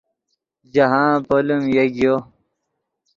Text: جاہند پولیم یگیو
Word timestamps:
جاہند 0.73 1.21
پولیم 1.27 1.63
یگیو 1.75 2.15